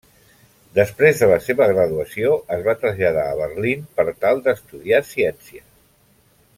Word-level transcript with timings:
Després 0.77 1.21
de 1.23 1.27
la 1.31 1.37
seva 1.47 1.67
graduació, 1.73 2.33
es 2.57 2.65
va 2.69 2.75
traslladar 2.85 3.27
a 3.29 3.37
Berlín 3.43 3.87
per 4.01 4.07
tal 4.25 4.45
d'estudiar 4.49 5.07
ciències. 5.15 5.67